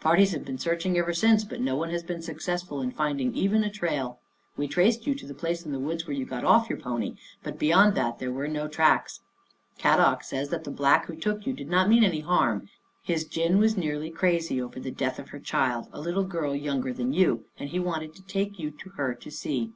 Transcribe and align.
Par 0.00 0.16
ties 0.16 0.32
have 0.32 0.46
been 0.46 0.56
searching 0.56 0.96
ever 0.96 1.12
since, 1.12 1.44
but 1.44 1.60
no 1.60 1.76
one 1.76 1.90
has 1.90 2.02
been 2.02 2.22
successful 2.22 2.80
in 2.80 2.90
finding 2.90 3.34
even 3.34 3.62
a 3.62 3.68
trail. 3.68 4.18
We 4.56 4.66
traced 4.66 5.06
you 5.06 5.14
to 5.16 5.26
the 5.26 5.34
place 5.34 5.66
in 5.66 5.72
the 5.72 5.78
woods 5.78 6.06
where 6.06 6.16
you 6.16 6.24
got 6.24 6.42
off 6.42 6.70
your 6.70 6.78
pony, 6.80 7.16
but 7.42 7.58
beyond 7.58 7.94
that 7.94 8.18
there 8.18 8.32
were 8.32 8.48
no 8.48 8.66
tracks. 8.66 9.20
Kadok 9.76 10.22
says 10.22 10.48
that 10.48 10.64
the 10.64 10.70
Black 10.70 11.04
who 11.04 11.14
took 11.16 11.46
you 11.46 11.52
did 11.52 11.68
not 11.68 11.90
mean 11.90 12.02
any 12.02 12.20
harm. 12.20 12.70
His 13.02 13.26
gin 13.26 13.58
was 13.58 13.76
nearly 13.76 14.08
crazy 14.10 14.58
over 14.58 14.80
the 14.80 14.90
death 14.90 15.18
of 15.18 15.28
her 15.28 15.38
child, 15.38 15.88
a 15.92 16.00
little 16.00 16.24
girl 16.24 16.56
younger 16.56 16.94
than 16.94 17.12
you, 17.12 17.44
and 17.58 17.68
he 17.68 17.78
wanted 17.78 18.14
to 18.14 18.22
take 18.22 18.58
you 18.58 18.70
to 18.70 18.88
her 18.96 19.12
to 19.12 19.30
see. 19.30 19.70